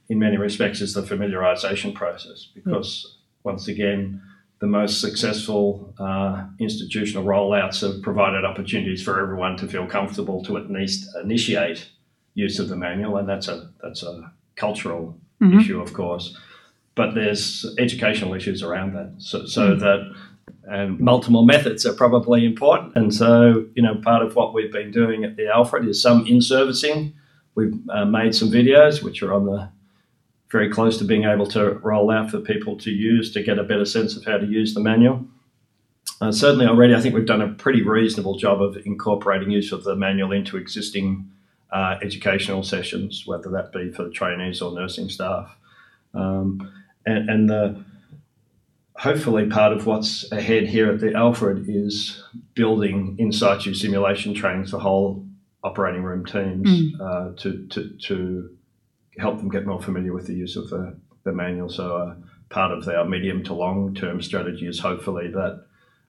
in 0.08 0.18
many 0.18 0.36
respects 0.36 0.80
is 0.80 0.94
the 0.94 1.02
familiarization 1.02 1.94
process 1.94 2.48
because, 2.54 3.18
once 3.42 3.68
again, 3.68 4.20
the 4.60 4.66
most 4.66 5.00
successful 5.00 5.94
uh, 5.98 6.44
institutional 6.58 7.24
rollouts 7.24 7.80
have 7.80 8.02
provided 8.02 8.44
opportunities 8.44 9.02
for 9.02 9.20
everyone 9.20 9.56
to 9.56 9.66
feel 9.66 9.86
comfortable 9.86 10.42
to 10.44 10.56
at 10.56 10.70
least 10.70 11.08
initiate 11.22 11.90
use 12.34 12.58
of 12.58 12.68
the 12.68 12.76
manual, 12.76 13.16
and 13.16 13.28
that's 13.28 13.48
a 13.48 13.70
that's 13.82 14.02
a 14.02 14.32
cultural 14.56 15.18
mm-hmm. 15.40 15.60
issue, 15.60 15.80
of 15.80 15.92
course. 15.92 16.36
But 16.94 17.14
there's 17.14 17.66
educational 17.78 18.34
issues 18.34 18.62
around 18.62 18.94
that, 18.94 19.14
so, 19.18 19.46
so 19.46 19.70
mm-hmm. 19.70 19.80
that 19.80 20.14
and 20.66 20.98
multiple 20.98 21.44
methods 21.44 21.84
are 21.84 21.92
probably 21.92 22.44
important. 22.44 22.96
And 22.96 23.14
so, 23.14 23.66
you 23.74 23.82
know, 23.82 23.96
part 23.96 24.22
of 24.22 24.34
what 24.34 24.54
we've 24.54 24.72
been 24.72 24.90
doing 24.90 25.24
at 25.24 25.36
the 25.36 25.48
Alfred 25.48 25.86
is 25.86 26.00
some 26.00 26.26
in 26.26 26.40
servicing. 26.40 27.12
We've 27.54 27.78
uh, 27.90 28.04
made 28.06 28.34
some 28.34 28.50
videos 28.50 29.02
which 29.02 29.22
are 29.22 29.32
on 29.32 29.46
the 29.46 29.70
very 30.54 30.70
close 30.70 30.98
to 30.98 31.04
being 31.04 31.24
able 31.24 31.48
to 31.48 31.72
roll 31.82 32.12
out 32.12 32.30
for 32.30 32.38
people 32.38 32.76
to 32.78 32.92
use 32.92 33.32
to 33.32 33.42
get 33.42 33.58
a 33.58 33.64
better 33.64 33.84
sense 33.84 34.16
of 34.16 34.24
how 34.24 34.38
to 34.38 34.46
use 34.46 34.72
the 34.72 34.78
manual. 34.78 35.26
Uh, 36.20 36.30
certainly, 36.30 36.64
already, 36.64 36.94
I 36.94 37.00
think 37.00 37.12
we've 37.12 37.26
done 37.26 37.42
a 37.42 37.48
pretty 37.48 37.82
reasonable 37.82 38.38
job 38.38 38.62
of 38.62 38.78
incorporating 38.86 39.50
use 39.50 39.72
of 39.72 39.82
the 39.82 39.96
manual 39.96 40.30
into 40.30 40.56
existing 40.56 41.28
uh, 41.72 41.96
educational 42.02 42.62
sessions, 42.62 43.24
whether 43.26 43.50
that 43.50 43.72
be 43.72 43.90
for 43.90 44.08
trainees 44.10 44.62
or 44.62 44.72
nursing 44.72 45.08
staff. 45.08 45.56
Um, 46.14 46.72
and, 47.04 47.28
and 47.28 47.50
the 47.50 47.84
hopefully 48.94 49.46
part 49.46 49.72
of 49.72 49.86
what's 49.86 50.30
ahead 50.30 50.68
here 50.68 50.88
at 50.88 51.00
the 51.00 51.14
Alfred 51.14 51.64
is 51.68 52.22
building 52.54 53.16
in 53.18 53.32
situ 53.32 53.74
simulation 53.74 54.34
training 54.34 54.66
for 54.66 54.78
whole 54.78 55.26
operating 55.64 56.04
room 56.04 56.24
teams 56.24 56.70
mm. 56.70 57.00
uh, 57.00 57.34
to, 57.38 57.66
to, 57.66 57.90
to 58.06 58.56
help 59.18 59.38
them 59.38 59.48
get 59.48 59.66
more 59.66 59.80
familiar 59.80 60.12
with 60.12 60.26
the 60.26 60.34
use 60.34 60.56
of 60.56 60.70
the, 60.70 60.96
the 61.24 61.32
manual. 61.32 61.68
So 61.68 61.96
uh, 61.96 62.14
part 62.48 62.72
of 62.72 62.86
our 62.88 63.04
medium 63.04 63.42
to 63.44 63.54
long 63.54 63.94
term 63.94 64.20
strategy 64.22 64.66
is 64.66 64.78
hopefully 64.80 65.28
that 65.28 65.64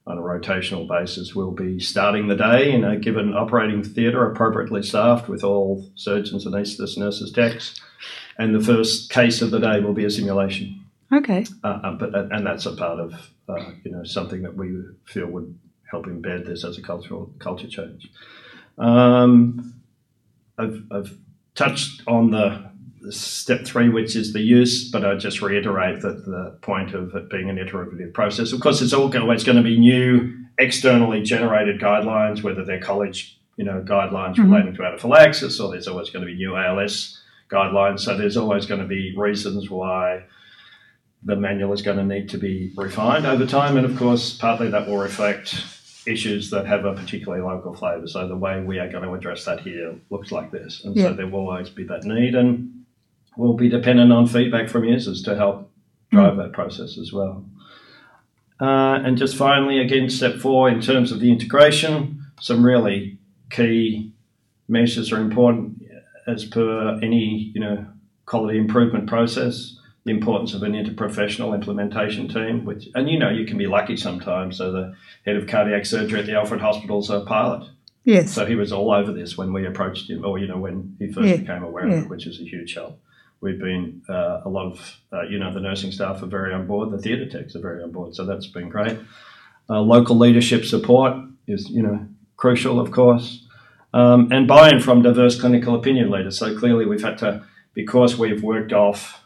on 0.08 0.18
a 0.20 0.22
rotational 0.22 0.88
basis 0.88 1.34
we'll 1.34 1.52
be 1.52 1.80
starting 1.80 2.28
the 2.28 2.36
day 2.36 2.72
in 2.72 2.84
a 2.84 2.96
given 2.96 3.34
operating 3.34 3.84
theatre 3.84 4.30
appropriately 4.30 4.84
staffed 4.84 5.28
with 5.28 5.44
all 5.44 5.90
surgeons, 5.96 6.46
anaesthetists, 6.46 6.98
nurses, 6.98 7.32
techs. 7.32 7.82
And 8.38 8.54
the 8.54 8.64
first 8.64 9.10
case 9.10 9.42
of 9.42 9.52
the 9.52 9.60
day 9.60 9.80
will 9.80 9.94
be 9.94 10.06
a 10.06 10.10
simulation. 10.10 10.86
Okay. 11.12 11.46
Uh, 11.64 11.80
uh, 11.84 11.92
but 11.94 12.14
and 12.14 12.46
that's 12.46 12.66
a 12.66 12.76
part 12.76 13.00
of 13.00 13.14
uh, 13.48 13.72
you 13.84 13.92
know 13.92 14.04
something 14.04 14.42
that 14.42 14.56
we 14.56 14.76
feel 15.06 15.28
would 15.28 15.58
help 15.90 16.06
embed 16.06 16.46
this 16.46 16.66
as 16.66 16.78
a 16.78 16.82
cultural 16.82 17.32
culture 17.40 17.68
change. 17.68 18.10
Um, 18.78 19.76
I've, 20.58 20.84
I've 20.92 21.18
touched 21.54 22.02
on 22.08 22.32
the 22.32 22.72
step 23.12 23.66
three, 23.66 23.90
which 23.90 24.16
is 24.16 24.34
the 24.34 24.42
use, 24.42 24.90
but 24.90 25.06
I 25.06 25.16
just 25.16 25.42
reiterate 25.42 26.02
that 26.02 26.26
the 26.26 26.58
point 26.62 26.94
of 26.94 27.14
it 27.16 27.30
being 27.30 27.50
an 27.50 27.58
iterative 27.58 28.14
process. 28.14 28.52
Of 28.52 28.62
course, 28.62 28.82
it's 28.82 28.94
always 28.94 29.44
going 29.44 29.58
to 29.58 29.64
be 29.64 29.80
new, 29.80 30.34
externally 30.58 31.22
generated 31.22 31.80
guidelines, 31.80 32.44
whether 32.44 32.64
they're 32.64 32.80
college, 32.80 33.40
you 33.58 33.66
know, 33.66 33.84
guidelines 33.88 34.36
mm-hmm. 34.36 34.52
relating 34.52 34.76
to 34.76 34.84
anaphylaxis, 34.84 35.60
or 35.60 35.72
there's 35.72 35.88
always 35.88 36.10
going 36.10 36.26
to 36.26 36.32
be 36.32 36.36
new 36.36 36.56
ALS 36.56 37.22
guidelines. 37.50 38.02
So 38.02 38.18
there's 38.18 38.38
always 38.38 38.66
going 38.66 38.82
to 38.82 38.88
be 38.88 39.14
reasons 39.18 39.70
why 39.70 40.24
the 41.24 41.36
manual 41.36 41.74
is 41.74 41.82
going 41.82 41.98
to 41.98 42.04
need 42.04 42.30
to 42.30 42.38
be 42.38 42.72
refined 42.76 43.26
over 43.26 43.46
time, 43.46 43.78
and 43.78 43.86
of 43.86 43.98
course, 43.98 44.38
partly 44.38 44.70
that 44.70 44.88
will 44.88 44.98
reflect 44.98 45.56
issues 46.08 46.52
that 46.52 46.68
have 46.68 46.86
a 46.86 46.94
particularly 46.94 47.42
local 47.42 47.76
flavour. 47.76 48.08
So 48.08 48.28
the 48.28 48.38
way 48.38 48.62
we 48.62 48.78
are 48.78 48.88
going 48.88 49.04
to 49.04 49.14
address 49.14 49.44
that 49.46 49.62
here 49.62 49.96
looks 50.12 50.32
like 50.32 50.52
this, 50.52 50.86
and 50.86 50.96
yeah. 50.96 51.06
so 51.06 51.14
there 51.14 51.28
will 51.28 51.50
always 51.50 51.70
be 51.70 51.84
that 51.86 52.04
need, 52.04 52.36
and 52.36 52.85
we'll 53.38 53.54
be 53.54 53.70
dependent 53.70 54.12
on 54.12 54.28
feedback 54.28 54.70
from 54.70 54.84
users 54.84 55.22
to 55.24 55.36
help 55.36 55.72
drive 56.12 56.38
that 56.38 56.54
process 56.54 56.98
as 56.98 57.12
well. 57.12 57.46
Uh, 58.60 59.00
and 59.04 59.18
just 59.18 59.36
finally, 59.36 59.80
again, 59.80 60.10
step 60.10 60.36
four 60.36 60.70
in 60.70 60.80
terms 60.80 61.12
of 61.12 61.20
the 61.20 61.32
integration, 61.32 62.26
some 62.40 62.66
really 62.66 63.18
key 63.52 64.12
measures 64.68 65.12
are 65.12 65.20
important 65.20 65.82
as 66.28 66.46
per 66.46 66.98
any 67.04 67.52
you 67.54 67.62
know 67.62 67.86
quality 68.26 68.58
improvement 68.58 69.08
process 69.08 69.78
the 70.06 70.12
importance 70.12 70.54
of 70.54 70.62
an 70.62 70.74
interprofessional 70.74 71.54
implementation 71.56 72.28
team, 72.28 72.64
which, 72.64 72.88
and 72.94 73.10
you 73.10 73.18
know, 73.18 73.30
you 73.30 73.46
can 73.46 73.58
be 73.58 73.66
lucky 73.66 73.98
sometimes. 73.98 74.58
So 74.58 74.72
the 74.72 74.96
head 75.26 75.36
of 75.36 75.48
cardiac 75.48 75.86
surgery 75.86 76.20
at 76.20 76.28
the 76.28 76.36
Alfred 76.36 76.62
Hospital 76.62 77.00
is 77.00 77.10
a 77.10 77.22
pilot. 77.22 77.68
Yes. 78.04 78.32
So 78.32 78.46
he 78.46 78.54
was 78.54 78.72
all 78.72 78.94
over 78.94 79.12
this 79.12 79.36
when 79.36 79.52
we 79.52 79.66
approached 79.66 80.10
him, 80.12 80.24
or 80.24 80.38
you 80.38 80.48
know, 80.48 80.58
when 80.58 80.96
he 81.00 81.12
first 81.12 81.28
yeah. 81.28 81.38
became 81.38 81.64
aware 81.64 81.88
yeah. 81.88 81.96
of 81.96 82.04
it, 82.04 82.10
which 82.10 82.28
is 82.28 82.40
a 82.40 82.44
huge 82.44 82.76
help. 82.76 83.02
We've 83.42 83.60
been 83.60 84.02
uh, 84.10 84.42
a 84.46 84.50
lot 84.50 84.72
of, 84.72 85.00
uh, 85.14 85.24
you 85.24 85.40
know, 85.40 85.54
the 85.54 85.60
nursing 85.60 85.92
staff 85.92 86.24
are 86.24 86.28
very 86.28 86.54
on 86.54 86.68
board. 86.68 86.92
The 86.92 86.98
theatre 86.98 87.30
techs 87.30 87.56
are 87.56 87.62
very 87.62 87.84
on 87.84 87.92
board, 87.92 88.16
so 88.16 88.26
that's 88.26 88.48
been 88.48 88.70
great. 88.70 88.98
Uh, 89.70 89.82
local 89.82 90.18
leadership 90.18 90.66
support 90.66 91.16
is, 91.48 91.70
you 91.70 91.82
know, 91.82 92.08
crucial, 92.38 92.80
of 92.80 92.92
course, 92.92 93.46
um, 93.94 94.32
and 94.32 94.48
buy-in 94.48 94.80
from 94.80 95.02
diverse 95.02 95.40
clinical 95.40 95.76
opinion 95.76 96.10
leaders. 96.10 96.38
So 96.38 96.58
clearly, 96.58 96.86
we've 96.86 97.04
had 97.04 97.18
to, 97.20 97.44
because 97.74 98.18
we've 98.18 98.44
worked 98.44 98.74
off 98.74 99.26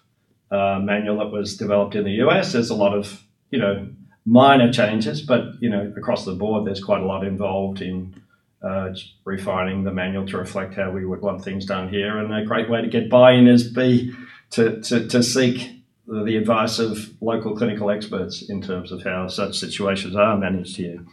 uh, 0.52 0.80
manual 0.82 1.20
that 1.20 1.32
was 1.32 1.58
developed 1.58 1.96
in 1.96 2.04
the 2.04 2.24
US. 2.24 2.54
There's 2.54 2.70
a 2.70 2.76
lot 2.76 2.96
of, 2.96 3.24
you 3.52 3.60
know, 3.60 3.88
minor 4.26 4.72
changes, 4.72 5.22
but, 5.22 5.44
you 5.60 5.70
know, 5.70 5.94
across 5.98 6.26
the 6.26 6.34
board, 6.34 6.66
there's 6.66 6.84
quite 6.84 7.02
a 7.02 7.06
lot 7.06 7.26
involved 7.26 7.82
in 7.82 8.16
uh, 8.62 8.90
refining 9.24 9.84
the 9.84 9.92
manual 9.92 10.26
to 10.28 10.38
reflect 10.38 10.76
how 10.76 10.92
we 10.92 11.06
would 11.06 11.22
want 11.22 11.44
things 11.44 11.66
done 11.66 11.90
here. 11.90 12.18
And 12.18 12.34
a 12.34 12.46
great 12.46 12.70
way 12.70 12.82
to 12.82 12.88
get 12.88 13.10
buy-in 13.10 13.48
is 13.48 13.72
be 13.72 14.14
to, 14.52 14.82
to, 14.82 15.08
to 15.08 15.24
seek 15.24 15.72
the 16.08 16.36
advice 16.38 16.80
of 16.80 17.14
local 17.22 17.56
clinical 17.56 17.90
experts 17.92 18.50
in 18.50 18.62
terms 18.62 18.92
of 18.92 19.04
how 19.04 19.28
such 19.28 19.58
situations 19.58 20.16
are 20.16 20.38
managed 20.38 20.76
here. 20.76 21.06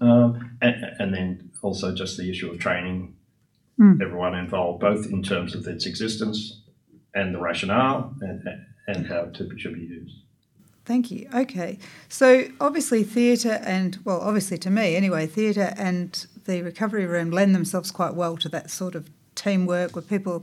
Um, 0.00 0.56
and, 0.62 0.74
and, 0.98 1.14
then 1.14 1.50
also 1.60 1.94
just 1.94 2.16
the 2.16 2.30
issue 2.30 2.50
of 2.50 2.58
training 2.58 3.14
mm. 3.78 4.00
everyone 4.00 4.34
involved, 4.34 4.80
both 4.80 5.06
in 5.06 5.22
terms 5.22 5.54
of 5.54 5.66
its 5.66 5.86
existence 5.86 6.62
and 7.14 7.34
the 7.34 7.40
rationale 7.40 8.14
and, 8.20 8.42
and 8.86 9.06
how 9.06 9.24
it 9.24 9.36
should 9.58 9.74
be 9.74 9.80
used. 9.80 10.22
Thank 10.84 11.10
you. 11.10 11.28
Okay. 11.34 11.78
So 12.08 12.48
obviously, 12.60 13.04
theatre 13.04 13.60
and, 13.64 13.98
well, 14.04 14.20
obviously 14.20 14.58
to 14.58 14.70
me 14.70 14.96
anyway, 14.96 15.26
theatre 15.26 15.74
and 15.76 16.26
the 16.44 16.62
recovery 16.62 17.06
room 17.06 17.30
lend 17.30 17.54
themselves 17.54 17.90
quite 17.90 18.14
well 18.14 18.36
to 18.38 18.48
that 18.50 18.70
sort 18.70 18.94
of 18.94 19.10
teamwork 19.34 19.94
where 19.94 20.02
people 20.02 20.32
are 20.32 20.42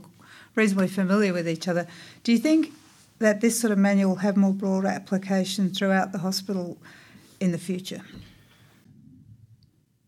reasonably 0.54 0.88
familiar 0.88 1.32
with 1.32 1.48
each 1.48 1.68
other. 1.68 1.86
Do 2.24 2.32
you 2.32 2.38
think 2.38 2.72
that 3.18 3.40
this 3.40 3.58
sort 3.58 3.70
of 3.70 3.78
manual 3.78 4.10
will 4.10 4.16
have 4.16 4.36
more 4.36 4.52
broad 4.52 4.84
application 4.84 5.70
throughout 5.70 6.12
the 6.12 6.18
hospital 6.18 6.78
in 7.38 7.52
the 7.52 7.58
future? 7.58 8.02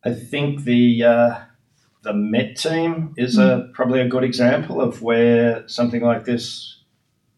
I 0.05 0.15
think 0.15 0.65
the 0.65 1.05
uh, 1.05 1.41
the 2.03 2.13
Met 2.13 2.57
team 2.57 3.15
is 3.17 3.39
a 3.39 3.59
hmm. 3.59 3.73
probably 3.73 4.01
a 4.01 4.09
good 4.09 4.25
example 4.25 4.81
of 4.81 5.03
where 5.03 5.67
something 5.69 6.03
like 6.03 6.25
this 6.25 6.81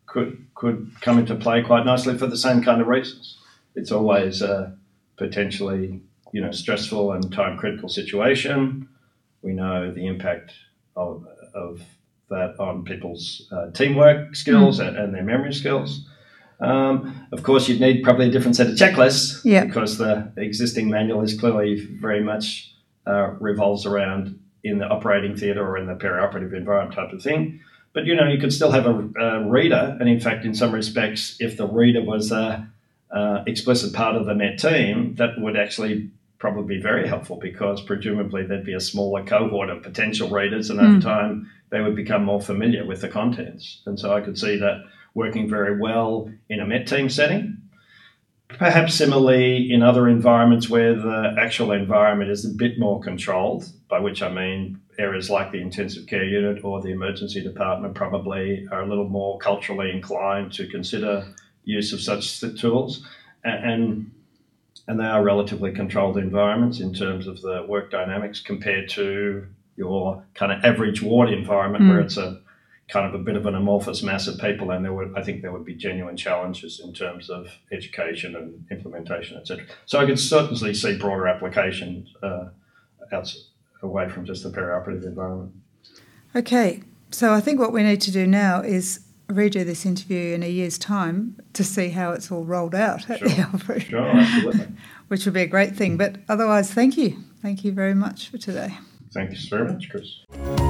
could 0.06 0.46
could 0.54 0.90
come 1.00 1.18
into 1.18 1.34
play 1.34 1.62
quite 1.62 1.84
nicely 1.84 2.16
for 2.16 2.26
the 2.26 2.36
same 2.36 2.62
kind 2.62 2.80
of 2.80 2.86
reasons. 2.86 3.38
It's 3.74 3.92
always 3.92 4.40
a 4.40 4.76
potentially 5.16 6.00
you 6.34 6.40
know 6.40 6.50
stressful 6.50 7.12
and 7.12 7.32
time 7.32 7.56
critical 7.56 7.88
situation. 7.88 8.88
We 9.42 9.52
know 9.52 9.92
the 9.92 10.06
impact 10.08 10.50
of, 10.96 11.24
of 11.54 11.80
that 12.28 12.56
on 12.58 12.84
people's 12.84 13.46
uh, 13.52 13.70
teamwork 13.70 14.34
skills 14.34 14.80
mm. 14.80 14.88
and, 14.88 14.96
and, 14.96 15.14
their 15.14 15.22
memory 15.22 15.54
skills. 15.54 16.04
Um, 16.60 17.28
of 17.30 17.44
course, 17.44 17.68
you'd 17.68 17.80
need 17.80 18.02
probably 18.02 18.26
a 18.26 18.30
different 18.32 18.56
set 18.56 18.66
of 18.66 18.74
checklists 18.74 19.44
yeah. 19.44 19.64
because 19.64 19.96
the 19.98 20.32
existing 20.36 20.90
manual 20.90 21.20
is 21.22 21.38
clearly 21.38 21.86
very 22.00 22.22
much 22.22 22.74
uh, 23.06 23.34
revolves 23.38 23.86
around 23.86 24.36
in 24.64 24.78
the 24.78 24.86
operating 24.86 25.36
theatre 25.36 25.64
or 25.64 25.78
in 25.78 25.86
the 25.86 25.94
perioperative 25.94 26.52
environment 26.52 26.96
type 26.96 27.12
of 27.12 27.22
thing. 27.22 27.60
But 27.92 28.06
you 28.06 28.16
know, 28.16 28.26
you 28.26 28.40
could 28.40 28.52
still 28.52 28.72
have 28.72 28.86
a, 28.86 29.08
a 29.20 29.48
reader, 29.48 29.96
and 30.00 30.08
in 30.08 30.18
fact, 30.18 30.44
in 30.44 30.52
some 30.52 30.72
respects, 30.72 31.36
if 31.38 31.56
the 31.56 31.68
reader 31.68 32.02
was 32.02 32.32
a, 32.32 32.68
a 33.12 33.44
explicit 33.46 33.92
part 33.92 34.16
of 34.16 34.26
the 34.26 34.34
Met 34.34 34.58
team, 34.58 35.14
that 35.14 35.38
would 35.38 35.56
actually 35.56 36.10
probably 36.44 36.76
be 36.76 36.82
very 36.82 37.08
helpful 37.08 37.36
because 37.36 37.80
presumably 37.80 38.44
there'd 38.44 38.66
be 38.66 38.74
a 38.74 38.80
smaller 38.80 39.24
cohort 39.24 39.70
of 39.70 39.82
potential 39.82 40.28
readers, 40.28 40.68
and 40.68 40.78
over 40.78 40.98
mm. 40.98 41.02
time 41.02 41.50
they 41.70 41.80
would 41.80 41.96
become 41.96 42.22
more 42.22 42.38
familiar 42.42 42.84
with 42.84 43.00
the 43.00 43.08
contents. 43.08 43.80
And 43.86 43.98
so 43.98 44.12
I 44.12 44.20
could 44.20 44.38
see 44.38 44.58
that 44.58 44.82
working 45.14 45.48
very 45.48 45.80
well 45.80 46.30
in 46.50 46.60
a 46.60 46.66
Met 46.66 46.86
team 46.86 47.08
setting. 47.08 47.56
Perhaps 48.48 48.92
similarly 48.92 49.72
in 49.72 49.82
other 49.82 50.06
environments 50.06 50.68
where 50.68 50.94
the 50.94 51.34
actual 51.38 51.72
environment 51.72 52.30
is 52.30 52.44
a 52.44 52.50
bit 52.50 52.78
more 52.78 53.00
controlled, 53.00 53.64
by 53.88 53.98
which 53.98 54.20
I 54.20 54.28
mean 54.28 54.78
areas 54.98 55.30
like 55.30 55.50
the 55.50 55.62
intensive 55.62 56.06
care 56.06 56.24
unit 56.26 56.62
or 56.62 56.82
the 56.82 56.90
emergency 56.90 57.42
department 57.42 57.94
probably 57.94 58.68
are 58.70 58.82
a 58.82 58.86
little 58.86 59.08
more 59.08 59.38
culturally 59.38 59.90
inclined 59.90 60.52
to 60.52 60.68
consider 60.68 61.26
use 61.64 61.94
of 61.94 62.02
such 62.02 62.40
tools. 62.60 63.02
And, 63.44 64.10
and 64.86 65.00
they 65.00 65.04
are 65.04 65.22
relatively 65.22 65.72
controlled 65.72 66.18
environments 66.18 66.80
in 66.80 66.92
terms 66.92 67.26
of 67.26 67.40
the 67.40 67.64
work 67.68 67.90
dynamics 67.90 68.40
compared 68.40 68.88
to 68.90 69.46
your 69.76 70.24
kind 70.34 70.52
of 70.52 70.64
average 70.64 71.02
ward 71.02 71.30
environment 71.30 71.84
mm. 71.84 71.88
where 71.88 72.00
it's 72.00 72.16
a 72.16 72.40
kind 72.88 73.06
of 73.06 73.18
a 73.18 73.22
bit 73.22 73.34
of 73.34 73.46
an 73.46 73.54
amorphous 73.54 74.02
mass 74.02 74.26
of 74.26 74.38
people, 74.38 74.70
and 74.70 74.84
there 74.84 74.92
would 74.92 75.14
I 75.16 75.22
think 75.22 75.42
there 75.42 75.52
would 75.52 75.64
be 75.64 75.74
genuine 75.74 76.16
challenges 76.16 76.80
in 76.84 76.92
terms 76.92 77.30
of 77.30 77.48
education 77.72 78.36
and 78.36 78.66
implementation, 78.70 79.38
etc. 79.38 79.64
So 79.86 79.98
I 79.98 80.06
could 80.06 80.20
certainly 80.20 80.74
see 80.74 80.98
broader 80.98 81.26
applications 81.26 82.12
uh, 82.22 82.48
outside, 83.12 83.42
away 83.82 84.08
from 84.08 84.26
just 84.26 84.42
the 84.42 84.50
perioperative 84.50 85.04
environment. 85.04 85.52
Okay, 86.36 86.82
so 87.10 87.32
I 87.32 87.40
think 87.40 87.58
what 87.58 87.72
we 87.72 87.82
need 87.82 88.00
to 88.02 88.10
do 88.10 88.26
now 88.26 88.60
is 88.60 89.03
redo 89.28 89.64
this 89.64 89.86
interview 89.86 90.34
in 90.34 90.42
a 90.42 90.48
year's 90.48 90.78
time 90.78 91.36
to 91.54 91.64
see 91.64 91.90
how 91.90 92.12
it's 92.12 92.30
all 92.30 92.44
rolled 92.44 92.74
out 92.74 93.08
at 93.10 93.18
sure. 93.20 93.28
the 93.28 93.38
Alfred. 93.38 93.82
Sure, 93.82 94.06
absolutely. 94.06 94.66
Which 95.08 95.24
would 95.24 95.34
be 95.34 95.42
a 95.42 95.46
great 95.46 95.76
thing. 95.76 95.96
But 95.96 96.16
otherwise, 96.28 96.72
thank 96.72 96.96
you. 96.96 97.16
Thank 97.42 97.64
you 97.64 97.72
very 97.72 97.94
much 97.94 98.28
for 98.28 98.38
today. 98.38 98.76
Thank 99.12 99.30
Thanks 99.30 99.46
very 99.46 99.70
much, 99.70 99.90
Chris. 99.90 100.63